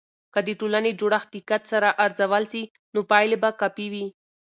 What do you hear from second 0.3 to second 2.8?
که د ټولنې جوړښت دقت سره ارزول سي،